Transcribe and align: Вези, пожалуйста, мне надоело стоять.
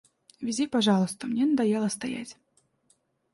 Вези, 0.41 0.65
пожалуйста, 0.65 1.27
мне 1.27 1.45
надоело 1.45 1.87
стоять. 1.87 2.35